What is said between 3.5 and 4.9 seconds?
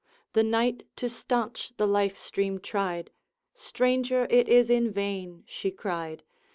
'Stranger, it is in